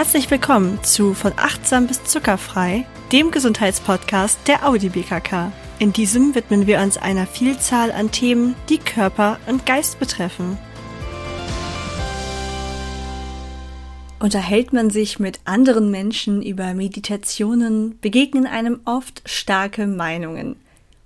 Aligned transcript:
Herzlich 0.00 0.30
willkommen 0.30 0.82
zu 0.82 1.12
Von 1.12 1.34
achtsam 1.36 1.86
bis 1.86 2.02
zuckerfrei, 2.04 2.86
dem 3.12 3.30
Gesundheitspodcast 3.30 4.48
der 4.48 4.66
Audi 4.66 4.88
BKK. 4.88 5.52
In 5.78 5.92
diesem 5.92 6.34
widmen 6.34 6.66
wir 6.66 6.80
uns 6.80 6.96
einer 6.96 7.26
Vielzahl 7.26 7.92
an 7.92 8.10
Themen, 8.10 8.54
die 8.70 8.78
Körper 8.78 9.38
und 9.46 9.66
Geist 9.66 10.00
betreffen. 10.00 10.56
Unterhält 14.20 14.72
man 14.72 14.88
sich 14.88 15.18
mit 15.18 15.38
anderen 15.44 15.90
Menschen 15.90 16.40
über 16.40 16.72
Meditationen, 16.72 17.98
begegnen 18.00 18.46
einem 18.46 18.80
oft 18.86 19.20
starke 19.26 19.86
Meinungen. 19.86 20.56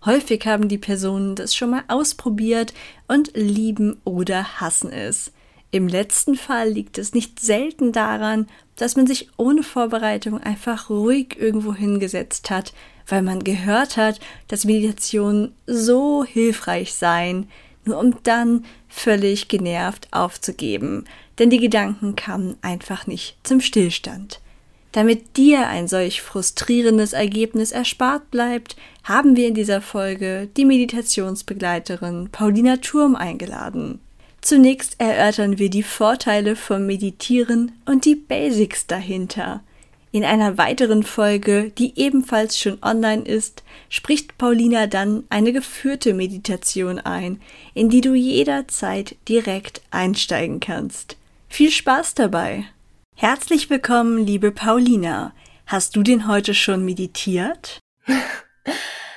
Häufig 0.05 0.47
haben 0.47 0.69
die 0.69 0.79
Personen 0.79 1.35
das 1.35 1.57
schon 1.57 1.71
mal 1.71 1.83
ausprobiert 1.89 2.73
und 3.09 3.33
lieben 3.35 4.01
oder 4.05 4.61
hassen 4.61 4.93
es. 4.93 5.33
Im 5.75 5.89
letzten 5.89 6.37
Fall 6.37 6.69
liegt 6.69 6.99
es 6.99 7.15
nicht 7.15 7.41
selten 7.41 7.91
daran, 7.91 8.47
dass 8.77 8.95
man 8.95 9.09
sich 9.09 9.31
ohne 9.37 9.65
Vorbereitung 9.65 10.41
einfach 10.41 10.89
ruhig 10.89 11.37
irgendwo 11.37 11.75
hingesetzt 11.75 12.49
hat, 12.49 12.73
weil 13.09 13.23
man 13.23 13.43
gehört 13.43 13.97
hat, 13.97 14.21
dass 14.47 14.67
Meditationen 14.67 15.53
so 15.67 16.23
hilfreich 16.23 16.95
seien, 16.95 17.49
nur 17.85 17.99
um 17.99 18.15
dann 18.23 18.65
völlig 18.89 19.49
genervt 19.49 20.07
aufzugeben, 20.13 21.07
denn 21.41 21.51
die 21.51 21.59
Gedanken 21.59 22.15
kamen 22.15 22.57
einfach 22.63 23.09
nicht 23.09 23.37
zum 23.43 23.61
Stillstand. 23.61 24.39
Damit 24.93 25.37
dir 25.37 25.67
ein 25.67 25.89
solch 25.89 26.23
frustrierendes 26.23 27.15
Ergebnis 27.15 27.73
erspart 27.73 28.31
bleibt, 28.31 28.77
haben 29.03 29.35
wir 29.35 29.49
in 29.49 29.55
dieser 29.55 29.81
Folge 29.81 30.49
die 30.57 30.67
Meditationsbegleiterin 30.67 32.29
Paulina 32.31 32.77
Turm 32.77 33.17
eingeladen. 33.17 33.99
Zunächst 34.45 35.01
erörtern 35.01 35.59
wir 35.59 35.71
die 35.71 35.83
Vorteile 35.83 36.55
vom 36.55 36.85
Meditieren 36.85 37.73
und 37.87 38.05
die 38.05 38.15
Basics 38.15 38.87
dahinter. 38.87 39.63
In 40.13 40.23
einer 40.23 40.59
weiteren 40.59 41.03
Folge, 41.03 41.71
die 41.71 41.99
ebenfalls 41.99 42.59
schon 42.59 42.77
online 42.83 43.23
ist, 43.23 43.63
spricht 43.89 44.37
Paulina 44.37 44.87
dann 44.87 45.25
eine 45.31 45.55
geführte 45.55 46.13
Meditation 46.13 46.99
ein, 46.99 47.41
in 47.73 47.89
die 47.89 48.03
du 48.03 48.13
jederzeit 48.13 49.17
direkt 49.31 49.81
einsteigen 49.91 50.61
kannst. 50.61 51.17
Viel 51.49 51.71
Spaß 51.71 52.13
dabei! 52.13 52.67
Herzlich 53.17 53.71
willkommen, 53.71 54.27
liebe 54.27 54.51
Paulina. 54.51 55.33
Hast 55.65 55.97
du 55.97 56.03
denn 56.03 56.29
heute 56.29 56.53
schon 56.53 56.85
meditiert? 56.85 57.81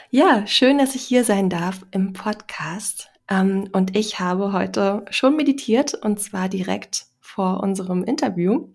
Ja, 0.09 0.47
schön, 0.47 0.77
dass 0.77 0.95
ich 0.95 1.01
hier 1.01 1.25
sein 1.25 1.49
darf 1.49 1.85
im 1.91 2.13
Podcast. 2.13 3.09
Ähm, 3.29 3.69
und 3.71 3.95
ich 3.95 4.19
habe 4.19 4.53
heute 4.53 5.05
schon 5.09 5.35
meditiert 5.35 5.93
und 5.93 6.19
zwar 6.19 6.49
direkt 6.49 7.05
vor 7.19 7.61
unserem 7.61 8.03
Interview. 8.03 8.69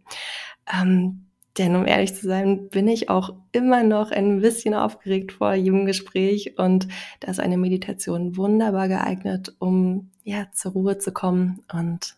Ähm, 0.73 1.27
denn 1.59 1.77
um 1.77 1.87
ehrlich 1.87 2.15
zu 2.15 2.27
sein, 2.27 2.69
bin 2.71 2.89
ich 2.89 3.11
auch 3.11 3.35
immer 3.53 3.83
noch 3.83 4.11
ein 4.11 4.41
bisschen 4.41 4.73
aufgeregt 4.75 5.33
vor 5.33 5.53
jedem 5.53 5.85
Gespräch 5.85 6.59
und 6.59 6.89
da 7.21 7.31
ist 7.31 7.41
eine 7.41 7.59
Meditation 7.59 8.37
wunderbar 8.37 8.89
geeignet, 8.89 9.55
um 9.59 10.11
ja 10.25 10.47
zur 10.53 10.73
Ruhe 10.73 10.99
zu 10.99 11.13
kommen 11.13 11.63
und 11.73 12.15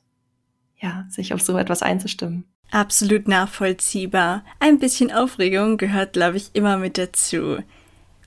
ja, 0.80 1.06
sich 1.08 1.34
auf 1.34 1.42
so 1.42 1.56
etwas 1.56 1.82
einzustimmen. 1.82 2.44
Absolut 2.70 3.26
nachvollziehbar. 3.26 4.44
Ein 4.60 4.78
bisschen 4.78 5.12
Aufregung 5.12 5.78
gehört, 5.78 6.12
glaube 6.12 6.36
ich, 6.36 6.50
immer 6.54 6.76
mit 6.76 6.98
dazu. 6.98 7.58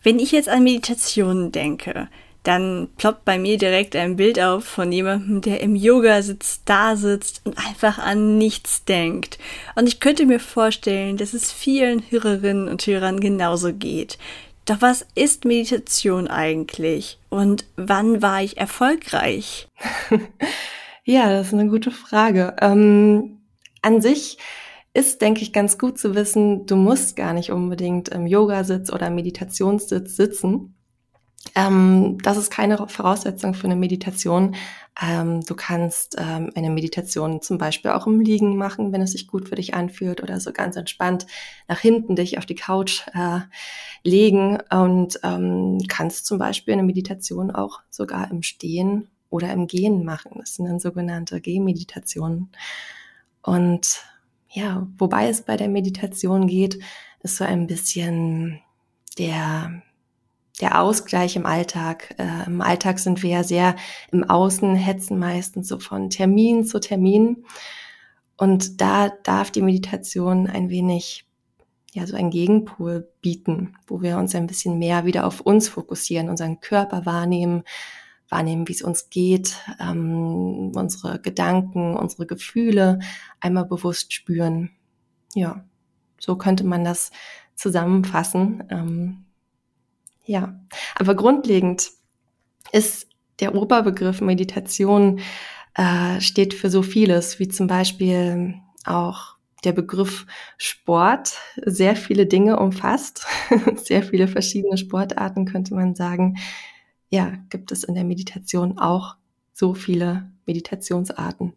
Wenn 0.04 0.20
ich 0.20 0.32
jetzt 0.32 0.50
an 0.50 0.64
Meditationen 0.64 1.52
denke, 1.52 2.10
dann 2.48 2.88
ploppt 2.96 3.26
bei 3.26 3.38
mir 3.38 3.58
direkt 3.58 3.96
ein 3.96 4.16
Bild 4.16 4.40
auf 4.40 4.64
von 4.64 4.92
jemandem, 4.92 5.42
der 5.42 5.60
im 5.60 5.76
Yoga 5.76 6.22
sitzt, 6.22 6.62
da 6.66 6.96
sitzt 6.96 7.42
und 7.44 7.58
einfach 7.58 8.00
an 8.00 8.38
nichts 8.38 8.86
denkt. 8.86 9.38
Und 9.76 9.88
ich 9.88 10.00
könnte 10.00 10.26
mir 10.26 10.40
vorstellen, 10.40 11.18
dass 11.18 11.34
es 11.34 11.52
vielen 11.52 12.04
Hörerinnen 12.10 12.70
und 12.70 12.88
Hörern 12.88 13.20
genauso 13.20 13.74
geht. 13.74 14.18
Doch 14.64 14.82
was 14.82 15.06
ist 15.14 15.44
Meditation 15.44 16.30
eigentlich? 16.30 17.20
Und 17.30 17.66
wann 17.76 18.22
war 18.22 18.42
ich 18.42 18.58
erfolgreich? 18.58 19.68
ja, 21.04 21.30
das 21.30 21.48
ist 21.48 21.54
eine 21.54 21.68
gute 21.68 21.92
Frage. 21.92 22.56
Ähm, 22.62 23.42
an 23.82 24.02
sich 24.02 24.38
ist, 24.94 25.22
denke 25.22 25.42
ich, 25.42 25.52
ganz 25.52 25.78
gut 25.78 26.00
zu 26.00 26.16
wissen, 26.16 26.66
du 26.66 26.78
musst 26.78 27.18
gar 27.18 27.34
nicht 27.34 27.52
unbedingt 27.52 28.08
im 28.10 28.26
Yogasitz 28.26 28.92
oder 28.92 29.10
Meditationssitz 29.10 30.16
sitzen, 30.16 30.77
ähm, 31.58 32.20
das 32.22 32.38
ist 32.38 32.52
keine 32.52 32.78
Voraussetzung 32.88 33.56
für 33.56 33.66
eine 33.66 33.76
Meditation. 33.76 34.56
Ähm, 35.02 35.42
du 35.42 35.56
kannst 35.56 36.16
ähm, 36.20 36.52
eine 36.54 36.70
Meditation 36.70 37.42
zum 37.42 37.58
Beispiel 37.58 37.92
auch 37.92 38.06
im 38.06 38.20
Liegen 38.20 38.58
machen, 38.58 38.94
wenn 38.94 39.02
es 39.02 39.14
sich 39.14 39.26
gut 39.26 39.50
für 39.50 39.56
dich 39.56 39.74
anfühlt 39.74 40.22
oder 40.22 40.40
so 40.40 40.54
ganz 40.54 40.76
entspannt 40.76 41.26
nach 41.68 41.80
hinten 41.80 42.16
dich 42.16 42.38
auf 42.38 42.46
die 42.46 42.54
Couch 42.54 43.08
äh, 43.16 43.40
legen 44.04 44.60
und 44.70 45.20
ähm, 45.24 45.80
kannst 45.88 46.28
zum 46.28 46.38
Beispiel 46.38 46.74
eine 46.74 46.84
Meditation 46.84 47.50
auch 47.50 47.82
sogar 47.90 48.30
im 48.30 48.44
Stehen 48.44 49.10
oder 49.32 49.52
im 49.52 49.66
Gehen 49.66 50.06
machen. 50.06 50.34
Das 50.38 50.56
sind 50.56 50.68
dann 50.68 50.80
sogenannte 50.80 51.42
Gehmeditationen. 51.42 52.52
Und 53.42 54.04
ja, 54.52 54.88
wobei 55.00 55.28
es 55.28 55.42
bei 55.42 55.58
der 55.58 55.70
Meditation 55.70 56.46
geht, 56.46 56.80
ist 57.24 57.38
so 57.38 57.46
ein 57.46 57.66
bisschen 57.66 58.62
der 59.18 59.82
der 60.62 60.82
Ausgleich 60.82 61.36
im 61.36 61.46
Alltag. 61.46 62.16
Äh, 62.18 62.48
Im 62.48 62.62
Alltag 62.62 63.00
sind 63.00 63.22
wir 63.24 63.30
ja 63.30 63.44
sehr 63.44 63.76
im 64.12 64.24
Außen, 64.24 64.76
hetzen 64.76 65.20
meistens 65.20 65.68
so 65.68 65.80
von 65.80 66.10
Termin 66.10 66.66
zu 66.66 66.80
Termin. 66.80 67.46
Und 68.38 68.82
da 68.82 69.10
darf 69.24 69.52
die 69.52 69.62
Meditation 69.62 70.48
ein 70.48 70.70
wenig, 70.70 71.26
ja, 71.94 72.06
so 72.06 72.16
ein 72.16 72.30
Gegenpol 72.30 73.08
bieten, 73.22 73.76
wo 73.88 74.02
wir 74.02 74.18
uns 74.18 74.36
ein 74.36 74.48
bisschen 74.48 74.78
mehr 74.78 75.06
wieder 75.06 75.26
auf 75.26 75.42
uns 75.42 75.70
fokussieren, 75.70 76.30
unseren 76.30 76.60
Körper 76.60 77.06
wahrnehmen, 77.06 77.64
wahrnehmen, 78.30 78.68
wie 78.68 78.74
es 78.74 78.82
uns 78.82 79.10
geht, 79.10 79.56
ähm, 79.80 80.72
unsere 80.76 81.20
Gedanken, 81.20 81.96
unsere 81.96 82.26
Gefühle 82.26 83.00
einmal 83.40 83.66
bewusst 83.66 84.14
spüren. 84.14 84.72
Ja, 85.34 85.64
so 86.20 86.36
könnte 86.36 86.64
man 86.64 86.84
das 86.84 87.12
zusammenfassen. 87.56 88.64
Ähm, 88.70 89.27
ja, 90.28 90.60
aber 90.96 91.16
grundlegend 91.16 91.90
ist 92.72 93.08
der 93.40 93.56
Oberbegriff 93.56 94.22
Meditation 94.22 95.20
äh, 95.76 96.20
steht 96.22 96.54
für 96.54 96.70
so 96.70 96.82
vieles, 96.82 97.40
wie 97.40 97.48
zum 97.48 97.68
Beispiel 97.68 98.56
auch 98.86 99.38
der 99.64 99.72
Begriff 99.72 100.26
Sport 100.58 101.38
sehr 101.66 101.96
viele 101.96 102.26
Dinge 102.26 102.60
umfasst, 102.60 103.26
sehr 103.76 104.04
viele 104.04 104.28
verschiedene 104.28 104.78
Sportarten 104.78 105.46
könnte 105.46 105.74
man 105.74 105.96
sagen. 105.96 106.38
Ja, 107.10 107.34
gibt 107.50 107.72
es 107.72 107.84
in 107.84 107.96
der 107.96 108.04
Meditation 108.04 108.78
auch 108.78 109.16
so 109.54 109.74
viele 109.74 110.30
Meditationsarten. 110.46 111.54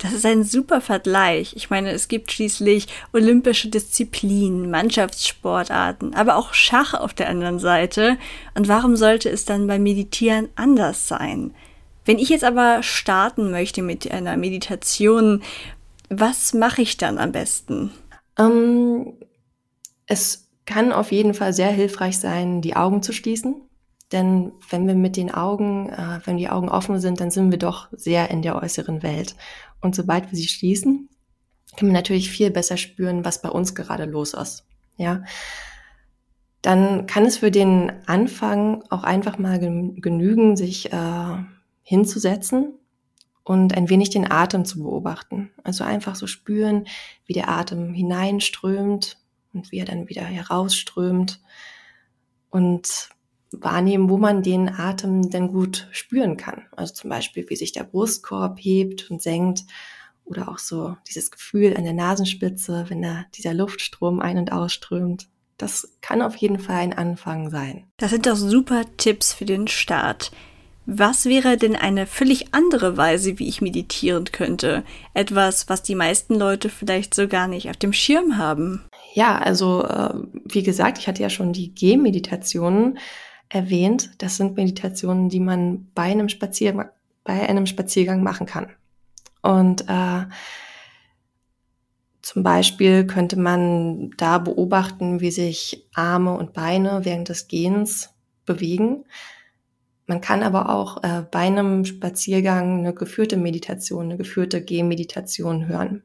Das 0.00 0.14
ist 0.14 0.24
ein 0.24 0.44
super 0.44 0.80
Vergleich. 0.80 1.54
Ich 1.56 1.68
meine, 1.68 1.90
es 1.90 2.08
gibt 2.08 2.32
schließlich 2.32 2.86
olympische 3.12 3.68
Disziplinen, 3.68 4.70
Mannschaftssportarten, 4.70 6.14
aber 6.14 6.36
auch 6.36 6.54
Schach 6.54 6.94
auf 6.94 7.12
der 7.12 7.28
anderen 7.28 7.58
Seite. 7.58 8.16
Und 8.54 8.66
warum 8.66 8.96
sollte 8.96 9.28
es 9.28 9.44
dann 9.44 9.66
beim 9.66 9.82
Meditieren 9.82 10.48
anders 10.56 11.06
sein? 11.06 11.54
Wenn 12.06 12.18
ich 12.18 12.30
jetzt 12.30 12.44
aber 12.44 12.82
starten 12.82 13.50
möchte 13.50 13.82
mit 13.82 14.10
einer 14.10 14.38
Meditation, 14.38 15.42
was 16.08 16.54
mache 16.54 16.80
ich 16.80 16.96
dann 16.96 17.18
am 17.18 17.32
besten? 17.32 17.92
Ähm, 18.38 19.12
es 20.06 20.48
kann 20.64 20.92
auf 20.92 21.12
jeden 21.12 21.34
Fall 21.34 21.52
sehr 21.52 21.70
hilfreich 21.70 22.18
sein, 22.18 22.62
die 22.62 22.74
Augen 22.74 23.02
zu 23.02 23.12
schließen. 23.12 23.56
Denn 24.12 24.52
wenn 24.70 24.88
wir 24.88 24.94
mit 24.94 25.16
den 25.16 25.32
Augen, 25.32 25.90
äh, 25.90 26.20
wenn 26.24 26.36
die 26.36 26.48
Augen 26.48 26.68
offen 26.68 26.98
sind, 26.98 27.20
dann 27.20 27.30
sind 27.30 27.50
wir 27.50 27.58
doch 27.58 27.88
sehr 27.92 28.30
in 28.30 28.42
der 28.42 28.60
äußeren 28.60 29.02
Welt. 29.02 29.36
Und 29.80 29.94
sobald 29.94 30.30
wir 30.30 30.36
sie 30.36 30.48
schließen, 30.48 31.08
kann 31.76 31.88
man 31.88 31.94
natürlich 31.94 32.30
viel 32.30 32.50
besser 32.50 32.76
spüren, 32.76 33.24
was 33.24 33.42
bei 33.42 33.48
uns 33.48 33.74
gerade 33.74 34.04
los 34.04 34.34
ist. 34.34 34.66
Ja. 34.96 35.24
Dann 36.62 37.06
kann 37.06 37.24
es 37.24 37.38
für 37.38 37.50
den 37.50 37.92
Anfang 38.06 38.84
auch 38.90 39.02
einfach 39.02 39.38
mal 39.38 39.58
genügen, 39.58 40.56
sich 40.56 40.92
äh, 40.92 41.36
hinzusetzen 41.82 42.74
und 43.44 43.76
ein 43.76 43.88
wenig 43.88 44.10
den 44.10 44.30
Atem 44.30 44.64
zu 44.64 44.82
beobachten. 44.82 45.50
Also 45.64 45.84
einfach 45.84 46.16
so 46.16 46.26
spüren, 46.26 46.86
wie 47.24 47.32
der 47.32 47.48
Atem 47.48 47.94
hineinströmt 47.94 49.16
und 49.52 49.72
wie 49.72 49.78
er 49.78 49.86
dann 49.86 50.08
wieder 50.08 50.22
herausströmt 50.22 51.40
und 52.50 53.08
wahrnehmen, 53.52 54.08
wo 54.08 54.16
man 54.16 54.42
den 54.42 54.68
Atem 54.68 55.30
denn 55.30 55.48
gut 55.48 55.88
spüren 55.90 56.36
kann. 56.36 56.62
Also 56.76 56.94
zum 56.94 57.10
Beispiel, 57.10 57.48
wie 57.48 57.56
sich 57.56 57.72
der 57.72 57.84
Brustkorb 57.84 58.58
hebt 58.60 59.10
und 59.10 59.20
senkt 59.20 59.64
oder 60.24 60.48
auch 60.48 60.58
so 60.58 60.96
dieses 61.08 61.30
Gefühl 61.30 61.76
an 61.76 61.84
der 61.84 61.92
Nasenspitze, 61.92 62.86
wenn 62.88 63.02
da 63.02 63.24
dieser 63.34 63.54
Luftstrom 63.54 64.20
ein- 64.20 64.38
und 64.38 64.52
ausströmt. 64.52 65.26
Das 65.58 65.96
kann 66.00 66.22
auf 66.22 66.36
jeden 66.36 66.58
Fall 66.58 66.76
ein 66.76 66.92
Anfang 66.92 67.50
sein. 67.50 67.84
Das 67.98 68.10
sind 68.10 68.26
doch 68.26 68.36
super 68.36 68.84
Tipps 68.96 69.34
für 69.34 69.44
den 69.44 69.68
Start. 69.68 70.30
Was 70.86 71.26
wäre 71.26 71.56
denn 71.56 71.76
eine 71.76 72.06
völlig 72.06 72.54
andere 72.54 72.96
Weise, 72.96 73.38
wie 73.38 73.48
ich 73.48 73.60
meditieren 73.60 74.24
könnte? 74.24 74.82
Etwas, 75.12 75.68
was 75.68 75.82
die 75.82 75.94
meisten 75.94 76.34
Leute 76.34 76.68
vielleicht 76.68 77.14
so 77.14 77.28
gar 77.28 77.46
nicht 77.46 77.68
auf 77.68 77.76
dem 77.76 77.92
Schirm 77.92 78.38
haben. 78.38 78.84
Ja, 79.14 79.38
also 79.38 79.84
äh, 79.84 80.14
wie 80.46 80.62
gesagt, 80.62 80.98
ich 80.98 81.06
hatte 81.06 81.22
ja 81.22 81.30
schon 81.30 81.52
die 81.52 81.74
Gehmeditationen 81.74 82.98
erwähnt. 83.50 84.10
Das 84.18 84.36
sind 84.36 84.56
Meditationen, 84.56 85.28
die 85.28 85.40
man 85.40 85.90
bei 85.94 86.04
einem 86.04 86.30
Spaziergang, 86.30 86.88
bei 87.24 87.46
einem 87.46 87.66
Spaziergang 87.66 88.22
machen 88.22 88.46
kann. 88.46 88.70
Und 89.42 89.84
äh, 89.88 90.24
zum 92.22 92.42
Beispiel 92.42 93.06
könnte 93.06 93.38
man 93.38 94.12
da 94.16 94.38
beobachten, 94.38 95.20
wie 95.20 95.30
sich 95.30 95.88
Arme 95.94 96.34
und 96.34 96.52
Beine 96.52 97.00
während 97.04 97.28
des 97.28 97.48
Gehens 97.48 98.14
bewegen. 98.46 99.04
Man 100.06 100.20
kann 100.20 100.42
aber 100.42 100.70
auch 100.70 101.02
äh, 101.02 101.24
bei 101.30 101.40
einem 101.40 101.84
Spaziergang 101.84 102.80
eine 102.80 102.94
geführte 102.94 103.36
Meditation, 103.36 104.06
eine 104.06 104.16
geführte 104.16 104.62
Gehmeditation 104.62 105.66
hören 105.66 106.02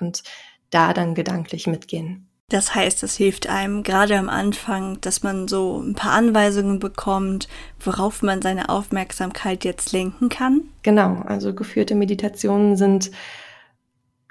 und 0.00 0.22
da 0.70 0.92
dann 0.92 1.14
gedanklich 1.14 1.66
mitgehen. 1.66 2.29
Das 2.50 2.74
heißt, 2.74 3.04
es 3.04 3.16
hilft 3.16 3.48
einem 3.48 3.84
gerade 3.84 4.18
am 4.18 4.28
Anfang, 4.28 5.00
dass 5.00 5.22
man 5.22 5.46
so 5.46 5.80
ein 5.80 5.94
paar 5.94 6.12
Anweisungen 6.12 6.80
bekommt, 6.80 7.48
worauf 7.78 8.22
man 8.22 8.42
seine 8.42 8.68
Aufmerksamkeit 8.68 9.64
jetzt 9.64 9.92
lenken 9.92 10.28
kann. 10.28 10.62
Genau, 10.82 11.22
also 11.26 11.54
geführte 11.54 11.94
Meditationen 11.94 12.76
sind 12.76 13.12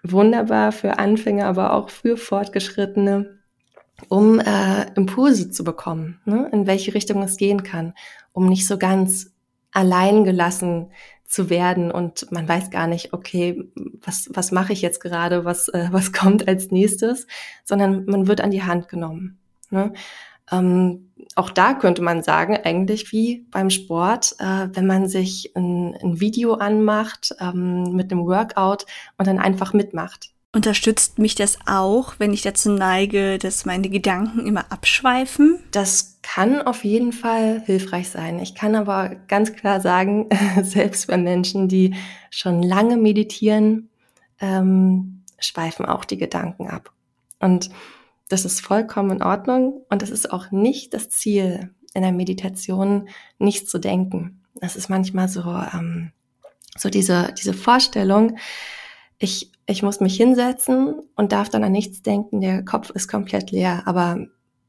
wunderbar 0.03 0.73
für 0.73 0.99
Anfänger, 0.99 1.45
aber 1.45 1.73
auch 1.73 1.89
für 1.89 2.17
Fortgeschrittene, 2.17 3.39
um 4.09 4.41
äh, 4.41 4.93
Impulse 4.95 5.49
zu 5.49 5.63
bekommen, 5.63 6.19
ne? 6.25 6.49
in 6.51 6.67
welche 6.67 6.93
Richtung 6.93 7.23
es 7.23 7.37
gehen 7.37 7.63
kann, 7.63 7.93
um 8.33 8.47
nicht 8.47 8.67
so 8.67 8.77
ganz 8.77 9.31
allein 9.71 10.25
gelassen 10.25 10.91
zu 11.29 11.49
werden 11.49 11.91
und 11.91 12.31
man 12.31 12.47
weiß 12.47 12.71
gar 12.71 12.87
nicht, 12.87 13.13
okay, 13.13 13.63
was, 14.01 14.29
was 14.33 14.51
mache 14.51 14.73
ich 14.73 14.81
jetzt 14.81 14.99
gerade, 14.99 15.45
was, 15.45 15.69
äh, 15.69 15.87
was 15.91 16.11
kommt 16.13 16.47
als 16.47 16.71
nächstes, 16.71 17.27
sondern 17.63 18.05
man 18.05 18.27
wird 18.27 18.41
an 18.41 18.51
die 18.51 18.63
Hand 18.63 18.89
genommen. 18.89 19.37
Ne? 19.69 19.93
Ähm, 20.51 21.11
auch 21.35 21.51
da 21.51 21.75
könnte 21.75 22.01
man 22.01 22.23
sagen, 22.23 22.57
eigentlich 22.57 23.11
wie 23.11 23.45
beim 23.51 23.69
Sport, 23.69 24.35
äh, 24.39 24.69
wenn 24.73 24.87
man 24.87 25.07
sich 25.07 25.55
ein, 25.55 25.95
ein 26.01 26.19
Video 26.19 26.55
anmacht 26.55 27.35
ähm, 27.39 27.95
mit 27.95 28.11
einem 28.11 28.25
Workout 28.25 28.87
und 29.17 29.27
dann 29.27 29.37
einfach 29.37 29.73
mitmacht. 29.73 30.31
Unterstützt 30.51 31.19
mich 31.19 31.35
das 31.35 31.59
auch, 31.67 32.15
wenn 32.17 32.33
ich 32.33 32.41
dazu 32.41 32.71
neige, 32.71 33.37
dass 33.37 33.65
meine 33.65 33.87
Gedanken 33.87 34.47
immer 34.47 34.71
abschweifen? 34.71 35.59
Das 35.69 36.17
kann 36.23 36.63
auf 36.63 36.83
jeden 36.83 37.11
Fall 37.13 37.61
hilfreich 37.65 38.09
sein. 38.09 38.39
Ich 38.39 38.55
kann 38.55 38.75
aber 38.75 39.09
ganz 39.27 39.53
klar 39.53 39.79
sagen, 39.79 40.27
selbst 40.63 41.05
bei 41.05 41.17
Menschen, 41.17 41.67
die 41.67 41.95
schon 42.31 42.63
lange 42.63 42.97
meditieren, 42.97 43.89
ähm, 44.39 45.23
schweifen 45.37 45.85
auch 45.85 46.03
die 46.03 46.17
Gedanken 46.17 46.67
ab. 46.67 46.91
Und 47.39 47.69
das 48.27 48.43
ist 48.43 48.61
vollkommen 48.61 49.11
in 49.17 49.23
Ordnung 49.23 49.85
und 49.89 50.01
es 50.01 50.09
ist 50.09 50.31
auch 50.31 50.49
nicht 50.49 50.95
das 50.95 51.09
Ziel 51.09 51.69
in 51.93 52.01
der 52.01 52.11
Meditation, 52.11 53.09
nicht 53.37 53.69
zu 53.69 53.77
denken. 53.77 54.41
Das 54.55 54.75
ist 54.75 54.89
manchmal 54.89 55.29
so, 55.29 55.41
ähm, 55.41 56.11
so 56.75 56.89
diese, 56.89 57.33
diese 57.37 57.53
Vorstellung, 57.53 58.37
ich, 59.19 59.51
ich 59.69 59.83
muss 59.83 59.99
mich 59.99 60.17
hinsetzen 60.17 60.95
und 61.15 61.31
darf 61.31 61.49
dann 61.49 61.63
an 61.63 61.71
nichts 61.71 62.01
denken, 62.01 62.41
der 62.41 62.65
Kopf 62.65 62.89
ist 62.89 63.07
komplett 63.07 63.51
leer. 63.51 63.83
Aber 63.85 64.25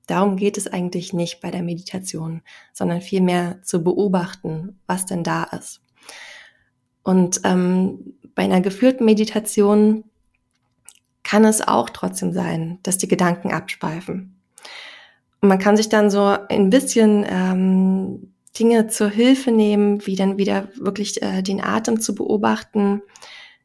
darum 0.07 0.37
geht 0.37 0.59
es 0.59 0.67
eigentlich 0.67 1.15
nicht 1.15 1.41
bei 1.41 1.51
der 1.51 1.63
Meditation, 1.63 2.43
sondern 2.75 3.01
vielmehr 3.01 3.63
zu 3.63 3.83
beobachten, 3.83 4.79
was 4.87 5.07
denn 5.07 5.25
da 5.25 5.45
ist. 5.45 5.81
Und 7.03 7.41
ähm, 7.45 8.15
bei 8.35 8.43
einer 8.43 8.61
geführten 8.61 9.07
Meditation 9.07 10.05
kann 11.23 11.47
es 11.47 11.67
auch 11.67 11.89
trotzdem 11.89 12.33
sein, 12.33 12.79
dass 12.83 12.99
die 12.99 13.09
Gedanken 13.09 13.53
abschweifen. 13.53 14.37
Und 15.41 15.49
man 15.49 15.59
kann 15.59 15.79
sich 15.79 15.89
dann 15.89 16.11
so 16.11 16.37
ein 16.51 16.69
bisschen 16.69 17.25
ähm, 17.27 18.35
Dinge 18.59 18.89
zur 18.89 19.09
Hilfe 19.09 19.51
nehmen, 19.51 20.07
wie 20.07 20.17
dann 20.17 20.37
wieder 20.37 20.69
wirklich 20.77 21.23
äh, 21.23 21.43
den 21.43 21.63
Atem 21.63 22.01
zu 22.01 22.15
beobachten, 22.15 23.01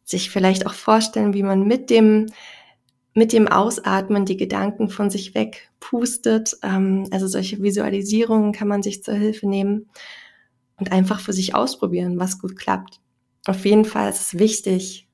sich 0.06 0.30
vielleicht 0.30 0.66
auch 0.66 0.74
vorstellen, 0.74 1.34
wie 1.34 1.44
man 1.44 1.68
mit 1.68 1.90
dem 1.90 2.28
mit 3.18 3.32
dem 3.32 3.48
Ausatmen 3.48 4.26
die 4.26 4.36
Gedanken 4.36 4.90
von 4.90 5.10
sich 5.10 5.34
weg 5.36 5.72
pustet. 5.80 6.58
Ähm, 6.62 7.08
also 7.12 7.28
solche 7.28 7.64
Visualisierungen 7.64 8.52
kann 8.52 8.68
man 8.68 8.84
sich 8.84 9.04
zur 9.04 9.14
Hilfe 9.14 9.48
nehmen 9.48 9.90
und 10.78 10.92
einfach 10.92 11.22
für 11.22 11.32
sich 11.32 11.56
ausprobieren, 11.56 12.20
was 12.20 12.40
gut 12.40 12.58
klappt. 12.58 13.00
Auf 13.46 13.66
jeden 13.66 13.86
Fall 13.86 14.10
ist 14.10 14.22
es 14.22 14.40
wichtig, 14.40 15.08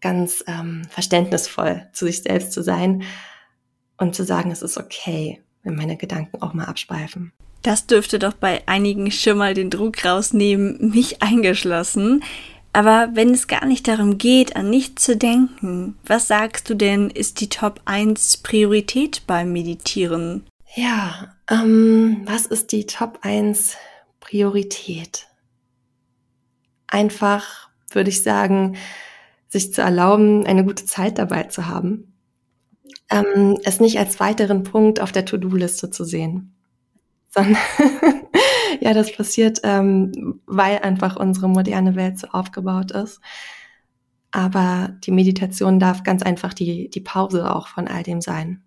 ganz 0.00 0.42
ähm, 0.46 0.86
verständnisvoll 0.88 1.88
zu 1.92 2.06
sich 2.06 2.22
selbst 2.22 2.52
zu 2.52 2.62
sein 2.62 3.02
und 3.98 4.14
zu 4.14 4.24
sagen, 4.24 4.50
es 4.50 4.62
ist 4.62 4.78
okay, 4.78 5.42
wenn 5.62 5.74
meine 5.74 5.96
Gedanken 5.96 6.40
auch 6.40 6.54
mal 6.54 6.64
abschweifen. 6.64 7.32
Das 7.62 7.86
dürfte 7.86 8.18
doch 8.18 8.34
bei 8.34 8.62
einigen 8.66 9.10
schon 9.10 9.36
mal 9.36 9.52
den 9.52 9.68
Druck 9.68 10.04
rausnehmen, 10.04 10.90
mich 10.90 11.20
eingeschlossen. 11.20 12.22
Aber 12.78 13.08
wenn 13.14 13.30
es 13.30 13.48
gar 13.48 13.66
nicht 13.66 13.88
darum 13.88 14.18
geht, 14.18 14.54
an 14.54 14.70
nichts 14.70 15.02
zu 15.02 15.16
denken, 15.16 15.98
was 16.06 16.28
sagst 16.28 16.70
du 16.70 16.74
denn, 16.74 17.10
ist 17.10 17.40
die 17.40 17.48
Top 17.48 17.80
1 17.86 18.36
Priorität 18.36 19.26
beim 19.26 19.52
Meditieren? 19.52 20.46
Ja, 20.76 21.34
ähm, 21.50 22.22
was 22.24 22.46
ist 22.46 22.70
die 22.70 22.86
Top 22.86 23.18
1 23.22 23.74
Priorität? 24.20 25.26
Einfach, 26.86 27.68
würde 27.90 28.10
ich 28.10 28.22
sagen, 28.22 28.76
sich 29.48 29.74
zu 29.74 29.82
erlauben, 29.82 30.46
eine 30.46 30.64
gute 30.64 30.84
Zeit 30.84 31.18
dabei 31.18 31.42
zu 31.42 31.66
haben. 31.66 32.14
Ähm, 33.10 33.58
es 33.64 33.80
nicht 33.80 33.98
als 33.98 34.20
weiteren 34.20 34.62
Punkt 34.62 35.00
auf 35.00 35.10
der 35.10 35.24
To-Do-Liste 35.24 35.90
zu 35.90 36.04
sehen, 36.04 36.54
sondern 37.28 37.56
ja, 38.80 38.94
das 38.94 39.12
passiert, 39.12 39.60
ähm, 39.64 40.40
weil 40.46 40.78
einfach 40.78 41.16
unsere 41.16 41.48
moderne 41.48 41.96
Welt 41.96 42.18
so 42.18 42.28
aufgebaut 42.28 42.90
ist. 42.92 43.20
Aber 44.30 44.96
die 45.04 45.10
Meditation 45.10 45.78
darf 45.78 46.02
ganz 46.02 46.22
einfach 46.22 46.52
die, 46.52 46.90
die 46.90 47.00
Pause 47.00 47.54
auch 47.54 47.68
von 47.68 47.88
all 47.88 48.02
dem 48.02 48.20
sein. 48.20 48.62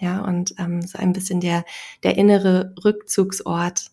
Ja, 0.00 0.20
und 0.24 0.54
ähm, 0.58 0.82
so 0.82 0.98
ein 0.98 1.12
bisschen 1.12 1.40
der, 1.40 1.64
der 2.04 2.16
innere 2.16 2.74
Rückzugsort, 2.84 3.90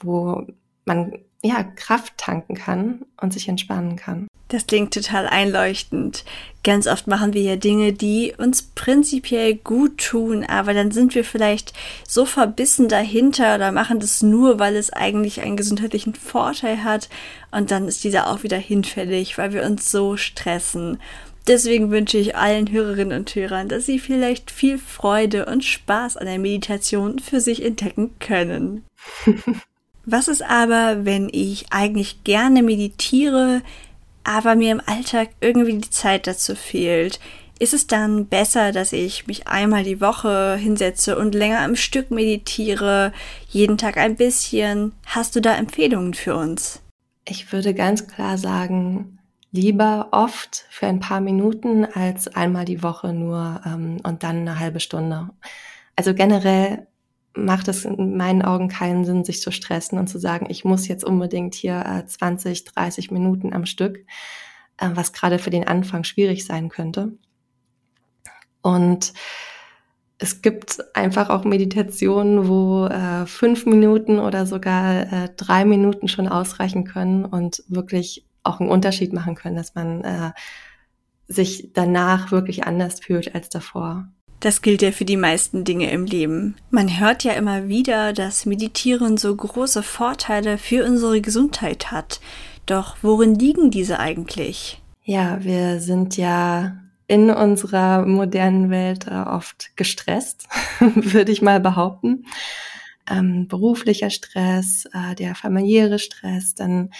wo 0.00 0.46
man 0.84 1.12
ja 1.42 1.62
Kraft 1.62 2.16
tanken 2.18 2.54
kann 2.54 3.06
und 3.20 3.32
sich 3.32 3.48
entspannen 3.48 3.96
kann. 3.96 4.26
Das 4.48 4.66
klingt 4.66 4.92
total 4.92 5.28
einleuchtend. 5.28 6.24
Ganz 6.64 6.88
oft 6.88 7.06
machen 7.06 7.34
wir 7.34 7.42
ja 7.42 7.54
Dinge, 7.54 7.92
die 7.92 8.34
uns 8.36 8.62
prinzipiell 8.62 9.54
gut 9.54 9.98
tun, 9.98 10.44
aber 10.44 10.74
dann 10.74 10.90
sind 10.90 11.14
wir 11.14 11.24
vielleicht 11.24 11.72
so 12.06 12.24
verbissen 12.24 12.88
dahinter 12.88 13.54
oder 13.54 13.70
machen 13.70 14.00
das 14.00 14.22
nur, 14.22 14.58
weil 14.58 14.74
es 14.74 14.92
eigentlich 14.92 15.40
einen 15.40 15.56
gesundheitlichen 15.56 16.14
Vorteil 16.14 16.82
hat 16.82 17.08
und 17.52 17.70
dann 17.70 17.86
ist 17.86 18.02
dieser 18.02 18.28
auch 18.28 18.42
wieder 18.42 18.58
hinfällig, 18.58 19.38
weil 19.38 19.52
wir 19.52 19.62
uns 19.62 19.90
so 19.90 20.16
stressen. 20.16 20.98
Deswegen 21.46 21.90
wünsche 21.90 22.18
ich 22.18 22.36
allen 22.36 22.70
Hörerinnen 22.70 23.20
und 23.20 23.34
Hörern, 23.34 23.68
dass 23.68 23.86
sie 23.86 23.98
vielleicht 24.00 24.50
viel 24.50 24.78
Freude 24.78 25.46
und 25.46 25.64
Spaß 25.64 26.16
an 26.16 26.26
der 26.26 26.38
Meditation 26.38 27.20
für 27.20 27.40
sich 27.40 27.64
entdecken 27.64 28.18
können. 28.18 28.84
Was 30.12 30.26
ist 30.26 30.42
aber, 30.42 31.04
wenn 31.04 31.28
ich 31.30 31.66
eigentlich 31.70 32.24
gerne 32.24 32.64
meditiere, 32.64 33.62
aber 34.24 34.56
mir 34.56 34.72
im 34.72 34.82
Alltag 34.84 35.28
irgendwie 35.40 35.78
die 35.78 35.90
Zeit 35.90 36.26
dazu 36.26 36.56
fehlt, 36.56 37.20
ist 37.60 37.74
es 37.74 37.86
dann 37.86 38.26
besser, 38.26 38.72
dass 38.72 38.92
ich 38.92 39.28
mich 39.28 39.46
einmal 39.46 39.84
die 39.84 40.00
Woche 40.00 40.56
hinsetze 40.56 41.16
und 41.16 41.36
länger 41.36 41.60
am 41.60 41.76
Stück 41.76 42.10
meditiere, 42.10 43.12
jeden 43.50 43.78
Tag 43.78 43.98
ein 43.98 44.16
bisschen? 44.16 44.90
Hast 45.06 45.36
du 45.36 45.40
da 45.40 45.54
Empfehlungen 45.54 46.14
für 46.14 46.34
uns? 46.34 46.82
Ich 47.24 47.52
würde 47.52 47.72
ganz 47.72 48.08
klar 48.08 48.36
sagen, 48.36 49.20
lieber 49.52 50.08
oft 50.10 50.64
für 50.70 50.88
ein 50.88 50.98
paar 50.98 51.20
Minuten 51.20 51.84
als 51.84 52.26
einmal 52.26 52.64
die 52.64 52.82
Woche 52.82 53.12
nur 53.12 53.60
ähm, 53.64 53.98
und 54.02 54.24
dann 54.24 54.38
eine 54.38 54.58
halbe 54.58 54.80
Stunde. 54.80 55.30
Also 55.94 56.14
generell 56.14 56.88
macht 57.34 57.68
es 57.68 57.84
in 57.84 58.16
meinen 58.16 58.42
Augen 58.42 58.68
keinen 58.68 59.04
Sinn, 59.04 59.24
sich 59.24 59.40
zu 59.40 59.50
stressen 59.52 59.98
und 59.98 60.08
zu 60.08 60.18
sagen, 60.18 60.46
ich 60.48 60.64
muss 60.64 60.88
jetzt 60.88 61.04
unbedingt 61.04 61.54
hier 61.54 61.84
äh, 61.86 62.06
20, 62.06 62.64
30 62.64 63.10
Minuten 63.10 63.52
am 63.52 63.66
Stück, 63.66 63.98
äh, 64.78 64.90
was 64.94 65.12
gerade 65.12 65.38
für 65.38 65.50
den 65.50 65.66
Anfang 65.66 66.04
schwierig 66.04 66.44
sein 66.44 66.68
könnte. 66.68 67.12
Und 68.62 69.12
es 70.18 70.42
gibt 70.42 70.78
einfach 70.94 71.30
auch 71.30 71.44
Meditationen, 71.44 72.46
wo 72.46 72.86
äh, 72.86 73.26
fünf 73.26 73.64
Minuten 73.64 74.18
oder 74.18 74.44
sogar 74.44 75.12
äh, 75.12 75.28
drei 75.36 75.64
Minuten 75.64 76.08
schon 76.08 76.28
ausreichen 76.28 76.84
können 76.84 77.24
und 77.24 77.62
wirklich 77.68 78.26
auch 78.42 78.60
einen 78.60 78.70
Unterschied 78.70 79.12
machen 79.12 79.34
können, 79.34 79.56
dass 79.56 79.74
man 79.74 80.04
äh, 80.04 80.32
sich 81.26 81.70
danach 81.72 82.32
wirklich 82.32 82.64
anders 82.64 83.00
fühlt 83.00 83.34
als 83.34 83.48
davor. 83.48 84.08
Das 84.40 84.62
gilt 84.62 84.80
ja 84.80 84.90
für 84.90 85.04
die 85.04 85.18
meisten 85.18 85.64
Dinge 85.64 85.90
im 85.90 86.06
Leben. 86.06 86.56
Man 86.70 86.98
hört 86.98 87.24
ja 87.24 87.32
immer 87.32 87.68
wieder, 87.68 88.14
dass 88.14 88.46
Meditieren 88.46 89.18
so 89.18 89.36
große 89.36 89.82
Vorteile 89.82 90.56
für 90.56 90.84
unsere 90.86 91.20
Gesundheit 91.20 91.90
hat. 91.90 92.20
Doch 92.64 92.96
worin 93.02 93.34
liegen 93.34 93.70
diese 93.70 93.98
eigentlich? 93.98 94.80
Ja, 95.04 95.44
wir 95.44 95.80
sind 95.80 96.16
ja 96.16 96.78
in 97.06 97.28
unserer 97.28 98.06
modernen 98.06 98.70
Welt 98.70 99.06
äh, 99.08 99.14
oft 99.14 99.76
gestresst, 99.76 100.48
würde 100.78 101.32
ich 101.32 101.42
mal 101.42 101.60
behaupten. 101.60 102.24
Ähm, 103.10 103.46
beruflicher 103.46 104.10
Stress, 104.10 104.86
äh, 104.92 105.14
der 105.16 105.34
familiäre 105.34 105.98
Stress, 105.98 106.54
dann 106.54 106.92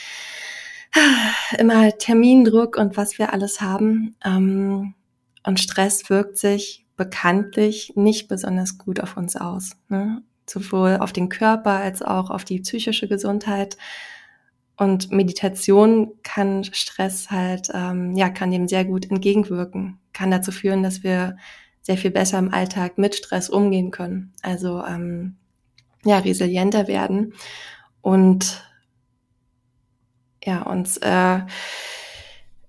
äh, 0.95 1.61
immer 1.61 1.97
Termindruck 1.97 2.77
und 2.77 2.97
was 2.97 3.19
wir 3.19 3.33
alles 3.33 3.61
haben. 3.61 4.17
Ähm, 4.25 4.95
und 5.45 5.61
Stress 5.61 6.11
wirkt 6.11 6.37
sich 6.37 6.85
bekanntlich 7.01 7.95
nicht 7.97 8.29
besonders 8.29 8.77
gut 8.77 9.01
auf 9.01 9.17
uns 9.17 9.35
aus. 9.35 9.71
Ne? 9.89 10.23
Sowohl 10.47 10.99
auf 11.01 11.15
den 11.15 11.31
Körper 11.31 11.71
als 11.71 12.03
auch 12.03 12.29
auf 12.29 12.45
die 12.45 12.61
psychische 12.61 13.09
Gesundheit. 13.09 13.79
Und 14.77 15.11
Meditation 15.11 16.13
kann 16.23 16.63
Stress 16.65 17.31
halt, 17.31 17.71
ähm, 17.73 18.15
ja, 18.17 18.29
kann 18.29 18.51
dem 18.51 18.69
sehr 18.69 18.85
gut 18.85 19.11
entgegenwirken, 19.11 19.99
kann 20.13 20.31
dazu 20.31 20.53
führen, 20.53 20.83
dass 20.83 21.03
wir 21.03 21.39
sehr 21.81 21.97
viel 21.97 22.11
besser 22.11 22.39
im 22.39 22.53
Alltag 22.53 22.99
mit 22.99 23.15
Stress 23.15 23.49
umgehen 23.49 23.91
können. 23.91 24.35
Also 24.43 24.85
ähm, 24.85 25.37
ja, 26.05 26.19
resilienter 26.19 26.87
werden 26.87 27.33
und 28.03 28.63
ja, 30.45 30.61
uns 30.65 30.99
äh, 30.99 31.41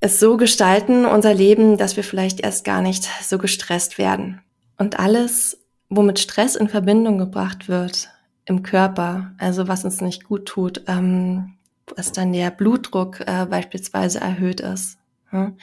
es 0.01 0.19
so 0.19 0.35
gestalten, 0.35 1.05
unser 1.05 1.33
Leben, 1.33 1.77
dass 1.77 1.95
wir 1.95 2.03
vielleicht 2.03 2.41
erst 2.41 2.65
gar 2.65 2.81
nicht 2.81 3.07
so 3.23 3.37
gestresst 3.37 3.97
werden. 3.99 4.41
Und 4.77 4.99
alles, 4.99 5.59
womit 5.89 6.19
Stress 6.19 6.55
in 6.55 6.67
Verbindung 6.67 7.19
gebracht 7.19 7.69
wird 7.69 8.09
im 8.45 8.63
Körper, 8.63 9.31
also 9.37 9.67
was 9.67 9.85
uns 9.85 10.01
nicht 10.01 10.23
gut 10.23 10.47
tut, 10.47 10.83
ähm, 10.87 11.53
was 11.95 12.11
dann 12.11 12.33
der 12.33 12.49
Blutdruck 12.49 13.21
äh, 13.21 13.45
beispielsweise 13.45 14.19
erhöht 14.19 14.59
ist. 14.59 14.97
Hm? 15.29 15.57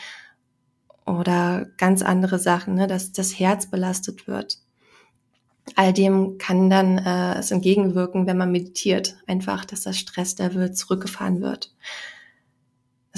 Oder 1.04 1.66
ganz 1.76 2.02
andere 2.02 2.38
Sachen, 2.38 2.74
ne, 2.74 2.86
dass 2.86 3.12
das 3.12 3.38
Herz 3.38 3.66
belastet 3.66 4.28
wird. 4.28 4.58
All 5.74 5.92
dem 5.92 6.38
kann 6.38 6.70
dann 6.70 6.98
äh, 6.98 7.38
es 7.38 7.50
entgegenwirken, 7.50 8.28
wenn 8.28 8.36
man 8.36 8.52
meditiert. 8.52 9.16
Einfach, 9.26 9.64
dass 9.64 9.82
das 9.82 9.98
Stresslevel 9.98 10.72
zurückgefahren 10.72 11.40
wird. 11.40 11.72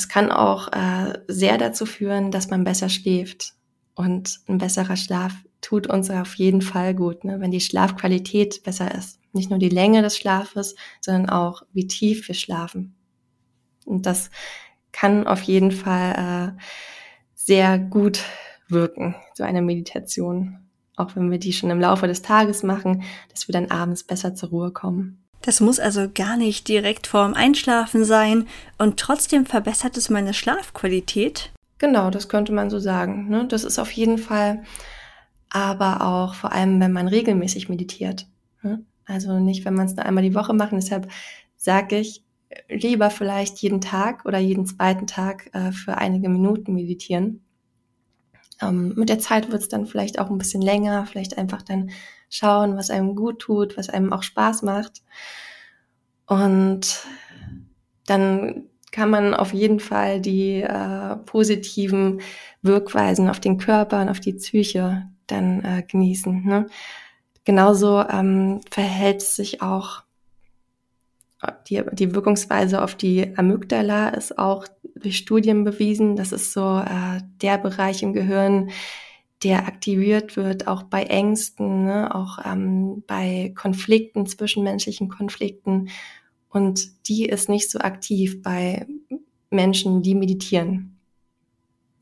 Es 0.01 0.09
kann 0.09 0.33
auch 0.33 0.73
äh, 0.73 1.13
sehr 1.29 1.59
dazu 1.59 1.85
führen, 1.85 2.31
dass 2.31 2.49
man 2.49 2.65
besser 2.65 2.89
schläft. 2.89 3.53
Und 3.95 4.41
ein 4.49 4.57
besserer 4.57 4.97
Schlaf 4.97 5.35
tut 5.61 5.89
uns 5.89 6.09
auf 6.09 6.37
jeden 6.37 6.63
Fall 6.63 6.95
gut, 6.95 7.23
ne? 7.23 7.39
wenn 7.39 7.51
die 7.51 7.61
Schlafqualität 7.61 8.63
besser 8.63 8.95
ist. 8.95 9.21
Nicht 9.35 9.51
nur 9.51 9.59
die 9.59 9.69
Länge 9.69 10.01
des 10.01 10.17
Schlafes, 10.17 10.75
sondern 11.03 11.29
auch, 11.29 11.65
wie 11.75 11.87
tief 11.87 12.29
wir 12.29 12.35
schlafen. 12.35 12.95
Und 13.85 14.07
das 14.07 14.31
kann 14.91 15.27
auf 15.27 15.43
jeden 15.43 15.71
Fall 15.71 16.55
äh, 16.57 16.63
sehr 17.35 17.79
gut 17.79 18.23
wirken, 18.69 19.17
so 19.35 19.45
eine 19.45 19.61
Meditation. 19.61 20.61
Auch 20.97 21.15
wenn 21.15 21.31
wir 21.31 21.39
die 21.39 21.53
schon 21.53 21.69
im 21.69 21.81
Laufe 21.81 22.07
des 22.07 22.23
Tages 22.23 22.63
machen, 22.63 23.03
dass 23.29 23.49
wir 23.49 23.53
dann 23.53 23.71
abends 23.71 24.03
besser 24.03 24.35
zur 24.35 24.49
Ruhe 24.49 24.73
kommen. 24.73 25.20
Das 25.43 25.61
muss 25.61 25.81
also 25.81 26.09
gar 26.13 26.37
nicht 26.37 26.69
direkt 26.69 27.07
vorm 27.07 27.35
Einschlafen 27.35 28.05
sein 28.05 28.47
und 28.79 28.99
trotzdem 28.99 29.47
verbessert 29.47 29.97
es 29.97 30.11
meine 30.11 30.35
Schlafqualität. 30.35 31.51
Genau, 31.79 32.11
das 32.11 32.29
könnte 32.29 32.53
man 32.53 32.69
so 32.69 32.79
sagen. 32.79 33.29
Ne? 33.29 33.47
Das 33.49 33.65
ist 33.65 33.79
auf 33.79 33.91
jeden 33.91 34.19
Fall, 34.19 34.63
aber 35.49 36.03
auch 36.03 36.35
vor 36.35 36.53
allem, 36.53 36.79
wenn 36.81 36.93
man 36.93 37.09
regelmäßig 37.09 37.71
meditiert. 37.71 38.27
Ne? 38.63 38.85
Also 39.07 39.39
nicht, 39.39 39.65
wenn 39.65 39.75
man 39.75 39.87
es 39.87 39.97
nur 39.97 40.05
einmal 40.05 40.23
die 40.23 40.35
Woche 40.35 40.53
macht. 40.53 40.73
Deshalb 40.73 41.11
sage 41.57 41.97
ich, 41.97 42.23
lieber 42.69 43.11
vielleicht 43.11 43.59
jeden 43.59 43.81
Tag 43.81 44.25
oder 44.25 44.39
jeden 44.39 44.67
zweiten 44.67 45.07
Tag 45.07 45.51
äh, 45.55 45.73
für 45.73 45.97
einige 45.99 46.29
Minuten 46.29 46.75
meditieren. 46.75 47.45
Ähm, 48.61 48.95
mit 48.97 49.09
der 49.09 49.19
Zeit 49.19 49.51
wird 49.51 49.63
es 49.63 49.69
dann 49.69 49.87
vielleicht 49.87 50.19
auch 50.19 50.31
ein 50.31 50.39
bisschen 50.39 50.63
länger, 50.63 51.07
vielleicht 51.07 51.39
einfach 51.39 51.63
dann 51.63 51.91
schauen, 52.29 52.77
was 52.77 52.91
einem 52.91 53.17
gut 53.17 53.41
tut, 53.41 53.77
was 53.77 53.89
einem 53.89 54.13
auch 54.13 54.23
Spaß 54.23 54.63
macht. 54.63 55.03
Und 56.27 57.07
dann 58.07 58.65
kann 58.93 59.11
man 59.11 59.35
auf 59.35 59.53
jeden 59.53 59.81
Fall 59.81 60.21
die 60.21 60.63
äh, 60.63 61.17
positiven 61.25 62.21
Wirkweisen 62.63 63.29
auf 63.29 63.41
den 63.41 63.59
Körper 63.59 64.01
und 64.01 64.09
auf 64.09 64.21
die 64.21 64.33
Psyche 64.35 65.09
dann 65.27 65.65
äh, 65.65 65.83
genießen. 65.87 66.45
Ne? 66.45 66.67
Genauso 67.45 68.01
ähm, 68.09 68.61
verhält 68.71 69.23
sich 69.23 69.63
auch 69.63 70.03
die, 71.69 71.83
die 71.93 72.15
Wirkungsweise 72.15 72.83
auf 72.83 72.95
die 72.95 73.37
Amygdala 73.37 74.11
ist 74.11 74.39
auch 74.39 74.67
durch 74.97 75.17
Studien 75.17 75.65
bewiesen. 75.65 76.17
Das 76.17 76.33
ist 76.33 76.53
so 76.53 76.79
äh, 76.79 77.21
der 77.41 77.59
Bereich 77.59 78.03
im 78.03 78.13
Gehirn, 78.13 78.71
der 79.43 79.67
aktiviert 79.67 80.37
wird, 80.37 80.67
auch 80.67 80.83
bei 80.83 81.05
Ängsten, 81.05 81.85
ne, 81.85 82.15
auch 82.15 82.39
ähm, 82.45 83.03
bei 83.07 83.53
Konflikten, 83.57 84.27
zwischenmenschlichen 84.27 85.09
Konflikten. 85.09 85.89
Und 86.51 87.09
die 87.09 87.25
ist 87.25 87.49
nicht 87.49 87.71
so 87.71 87.79
aktiv 87.79 88.43
bei 88.43 88.87
Menschen, 89.51 90.03
die 90.03 90.15
meditieren. 90.15 90.99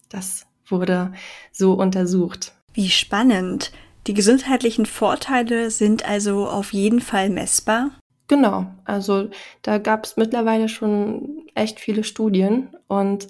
Das 0.09 0.47
wurde 0.66 1.12
so 1.52 1.75
untersucht. 1.75 2.52
Wie 2.73 2.88
spannend. 2.88 3.73
Die 4.07 4.14
gesundheitlichen 4.14 4.87
Vorteile 4.87 5.71
sind 5.71 6.09
also 6.09 6.47
auf 6.49 6.73
jeden 6.73 7.00
Fall 7.00 7.30
messbar. 7.30 7.90
Genau, 8.26 8.66
also 8.85 9.30
da 9.62 9.78
gab 9.78 10.04
es 10.04 10.16
mittlerweile 10.16 10.68
schon 10.68 11.47
echt 11.54 11.80
viele 11.80 12.04
Studien 12.04 12.68
und 12.88 13.28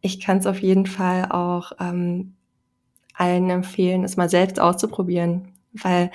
ich 0.00 0.20
kann 0.20 0.38
es 0.38 0.46
auf 0.46 0.60
jeden 0.60 0.86
Fall 0.86 1.30
auch 1.30 1.72
ähm, 1.78 2.34
allen 3.14 3.50
empfehlen, 3.50 4.04
es 4.04 4.16
mal 4.16 4.30
selbst 4.30 4.58
auszuprobieren, 4.58 5.52
weil 5.72 6.10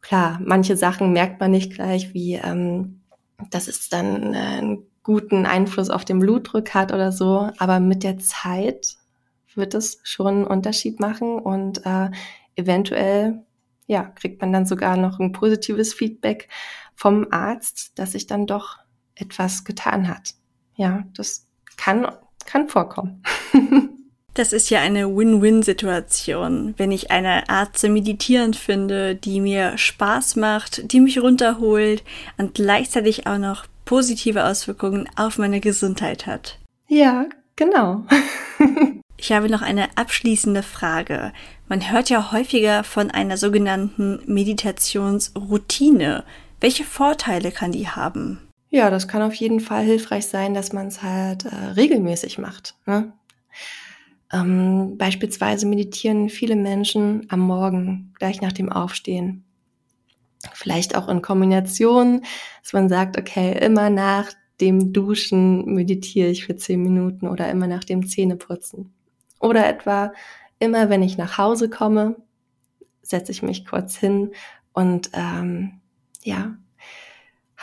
klar, 0.00 0.40
manche 0.42 0.76
Sachen 0.76 1.12
merkt 1.12 1.40
man 1.40 1.50
nicht 1.50 1.74
gleich, 1.74 2.14
wie 2.14 2.34
ähm, 2.34 3.00
dass 3.50 3.68
es 3.68 3.88
dann 3.88 4.34
äh, 4.34 4.38
einen 4.38 4.86
guten 5.02 5.44
Einfluss 5.44 5.90
auf 5.90 6.04
den 6.04 6.18
Blutdruck 6.18 6.72
hat 6.72 6.92
oder 6.92 7.12
so, 7.12 7.50
aber 7.58 7.78
mit 7.80 8.02
der 8.02 8.18
Zeit 8.18 8.96
wird 9.54 9.74
es 9.74 10.00
schon 10.02 10.28
einen 10.28 10.46
Unterschied 10.46 10.98
machen 10.98 11.38
und 11.38 11.84
äh, 11.84 12.10
eventuell 12.56 13.44
ja, 13.86 14.04
kriegt 14.04 14.40
man 14.40 14.52
dann 14.52 14.66
sogar 14.66 14.96
noch 14.96 15.20
ein 15.20 15.32
positives 15.32 15.92
Feedback 15.92 16.48
vom 16.94 17.26
Arzt, 17.30 17.98
dass 17.98 18.12
sich 18.12 18.26
dann 18.26 18.46
doch 18.46 18.78
etwas 19.14 19.64
getan 19.64 20.08
hat. 20.08 20.34
Ja, 20.76 21.04
das 21.14 21.46
kann, 21.76 22.10
kann 22.46 22.68
vorkommen. 22.68 23.22
Das 24.34 24.52
ist 24.52 24.68
ja 24.68 24.80
eine 24.80 25.16
Win-Win-Situation, 25.16 26.74
wenn 26.76 26.90
ich 26.90 27.12
eine 27.12 27.48
Art 27.48 27.78
zu 27.78 27.88
meditieren 27.88 28.52
finde, 28.52 29.14
die 29.14 29.40
mir 29.40 29.78
Spaß 29.78 30.34
macht, 30.34 30.90
die 30.90 30.98
mich 30.98 31.20
runterholt 31.20 32.02
und 32.36 32.54
gleichzeitig 32.54 33.28
auch 33.28 33.38
noch 33.38 33.66
positive 33.84 34.44
Auswirkungen 34.44 35.08
auf 35.14 35.38
meine 35.38 35.60
Gesundheit 35.60 36.26
hat. 36.26 36.58
Ja, 36.88 37.26
genau. 37.54 38.06
ich 39.16 39.30
habe 39.30 39.48
noch 39.48 39.62
eine 39.62 39.96
abschließende 39.96 40.64
Frage. 40.64 41.32
Man 41.68 41.92
hört 41.92 42.10
ja 42.10 42.32
häufiger 42.32 42.82
von 42.82 43.12
einer 43.12 43.36
sogenannten 43.36 44.20
Meditationsroutine. 44.26 46.24
Welche 46.60 46.84
Vorteile 46.84 47.52
kann 47.52 47.70
die 47.70 47.88
haben? 47.88 48.40
Ja, 48.74 48.90
das 48.90 49.06
kann 49.06 49.22
auf 49.22 49.34
jeden 49.34 49.60
Fall 49.60 49.84
hilfreich 49.84 50.26
sein, 50.26 50.52
dass 50.52 50.72
man 50.72 50.88
es 50.88 51.00
halt 51.00 51.44
äh, 51.44 51.54
regelmäßig 51.76 52.38
macht. 52.38 52.74
Ne? 52.86 53.12
Ähm, 54.32 54.98
beispielsweise 54.98 55.64
meditieren 55.64 56.28
viele 56.28 56.56
Menschen 56.56 57.24
am 57.28 57.38
Morgen, 57.38 58.12
gleich 58.18 58.40
nach 58.40 58.50
dem 58.50 58.72
Aufstehen. 58.72 59.44
Vielleicht 60.54 60.96
auch 60.96 61.06
in 61.06 61.22
Kombination, 61.22 62.22
dass 62.64 62.72
man 62.72 62.88
sagt, 62.88 63.16
okay, 63.16 63.56
immer 63.64 63.90
nach 63.90 64.32
dem 64.60 64.92
Duschen 64.92 65.72
meditiere 65.72 66.30
ich 66.30 66.44
für 66.44 66.56
zehn 66.56 66.82
Minuten 66.82 67.28
oder 67.28 67.48
immer 67.52 67.68
nach 67.68 67.84
dem 67.84 68.08
Zähneputzen. 68.08 68.92
Oder 69.38 69.68
etwa 69.68 70.12
immer, 70.58 70.90
wenn 70.90 71.04
ich 71.04 71.16
nach 71.16 71.38
Hause 71.38 71.70
komme, 71.70 72.16
setze 73.02 73.30
ich 73.30 73.40
mich 73.40 73.66
kurz 73.66 73.96
hin 73.96 74.32
und 74.72 75.10
ähm, 75.14 75.80
ja, 76.24 76.56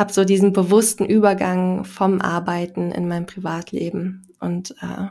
habe 0.01 0.11
so 0.11 0.25
diesen 0.25 0.51
bewussten 0.51 1.05
Übergang 1.05 1.85
vom 1.85 2.21
Arbeiten 2.21 2.91
in 2.91 3.07
mein 3.07 3.27
Privatleben 3.27 4.27
und 4.39 4.71
äh, 4.81 5.09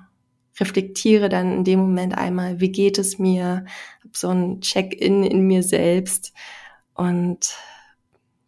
reflektiere 0.59 1.29
dann 1.29 1.53
in 1.53 1.65
dem 1.65 1.79
Moment 1.79 2.19
einmal, 2.19 2.61
wie 2.61 2.73
geht 2.73 2.99
es 2.99 3.21
mir, 3.21 3.65
habe 4.01 4.13
so 4.13 4.31
ein 4.31 4.61
Check-in 4.61 5.23
in 5.23 5.47
mir 5.47 5.63
selbst 5.63 6.33
und 6.95 7.55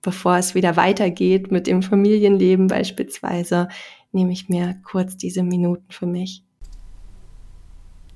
bevor 0.03 0.37
es 0.37 0.57
wieder 0.57 0.77
weitergeht 0.77 1.53
mit 1.53 1.69
dem 1.69 1.81
Familienleben 1.81 2.67
beispielsweise, 2.67 3.69
nehme 4.11 4.33
ich 4.33 4.49
mir 4.49 4.81
kurz 4.83 5.17
diese 5.17 5.45
Minuten 5.45 5.87
für 5.91 6.07
mich. 6.07 6.43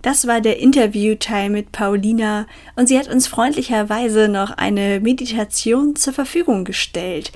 Das 0.03 0.27
war 0.27 0.41
der 0.41 0.59
Interviewteil 0.59 1.49
mit 1.49 1.71
Paulina 1.71 2.49
und 2.75 2.89
sie 2.89 2.99
hat 2.99 3.07
uns 3.07 3.29
freundlicherweise 3.29 4.27
noch 4.29 4.51
eine 4.51 4.99
Meditation 4.99 5.95
zur 5.95 6.13
Verfügung 6.13 6.65
gestellt. 6.65 7.31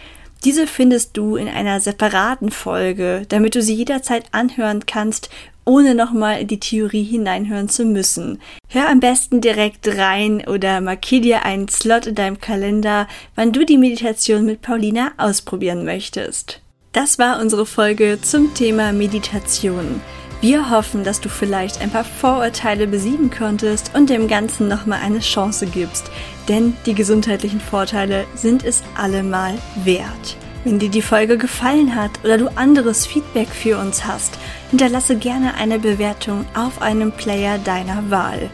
Diese 0.44 0.66
findest 0.66 1.16
du 1.16 1.36
in 1.36 1.48
einer 1.48 1.80
separaten 1.80 2.50
Folge, 2.50 3.24
damit 3.28 3.54
du 3.54 3.62
sie 3.62 3.74
jederzeit 3.74 4.24
anhören 4.32 4.86
kannst, 4.86 5.28
ohne 5.66 5.94
nochmal 5.94 6.40
in 6.40 6.48
die 6.48 6.60
Theorie 6.60 7.04
hineinhören 7.04 7.68
zu 7.68 7.84
müssen. 7.84 8.40
Hör 8.68 8.88
am 8.88 9.00
besten 9.00 9.40
direkt 9.40 9.86
rein 9.86 10.42
oder 10.46 10.80
markier 10.80 11.20
dir 11.20 11.44
einen 11.44 11.68
Slot 11.68 12.06
in 12.06 12.14
deinem 12.14 12.40
Kalender, 12.40 13.06
wann 13.34 13.52
du 13.52 13.64
die 13.66 13.78
Meditation 13.78 14.46
mit 14.46 14.62
Paulina 14.62 15.12
ausprobieren 15.18 15.84
möchtest. 15.84 16.60
Das 16.92 17.18
war 17.18 17.40
unsere 17.40 17.66
Folge 17.66 18.18
zum 18.20 18.52
Thema 18.54 18.92
Meditation. 18.92 20.00
Wir 20.40 20.70
hoffen, 20.70 21.04
dass 21.04 21.20
du 21.20 21.28
vielleicht 21.28 21.82
ein 21.82 21.90
paar 21.90 22.04
Vorurteile 22.04 22.86
besiegen 22.86 23.30
konntest 23.30 23.90
und 23.94 24.08
dem 24.08 24.26
Ganzen 24.26 24.68
nochmal 24.68 25.00
eine 25.04 25.20
Chance 25.20 25.66
gibst, 25.66 26.10
denn 26.48 26.74
die 26.86 26.94
gesundheitlichen 26.94 27.60
Vorteile 27.60 28.24
sind 28.34 28.64
es 28.64 28.82
allemal 28.96 29.58
wert. 29.84 30.36
Wenn 30.64 30.78
dir 30.78 30.88
die 30.88 31.02
Folge 31.02 31.36
gefallen 31.36 31.94
hat 31.94 32.10
oder 32.24 32.38
du 32.38 32.48
anderes 32.56 33.06
Feedback 33.06 33.48
für 33.48 33.78
uns 33.78 34.06
hast, 34.06 34.38
hinterlasse 34.70 35.16
gerne 35.16 35.54
eine 35.54 35.78
Bewertung 35.78 36.46
auf 36.54 36.80
einem 36.80 37.12
Player 37.12 37.58
deiner 37.58 38.10
Wahl. 38.10 38.50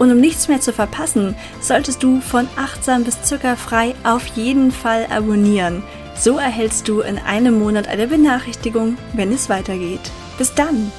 Und 0.00 0.10
um 0.10 0.20
nichts 0.20 0.48
mehr 0.48 0.60
zu 0.60 0.72
verpassen, 0.72 1.36
solltest 1.60 2.02
du 2.02 2.20
von 2.20 2.48
achtsam 2.56 3.04
bis 3.04 3.22
zuckerfrei 3.22 3.94
auf 4.04 4.26
jeden 4.36 4.70
Fall 4.72 5.06
abonnieren. 5.10 5.82
So 6.16 6.38
erhältst 6.38 6.88
du 6.88 7.00
in 7.00 7.18
einem 7.18 7.60
Monat 7.60 7.86
eine 7.86 8.08
Benachrichtigung, 8.08 8.96
wenn 9.12 9.32
es 9.32 9.48
weitergeht. 9.48 10.12
Bis 10.36 10.54
dann! 10.54 10.92